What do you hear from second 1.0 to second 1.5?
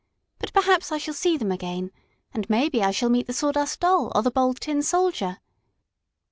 see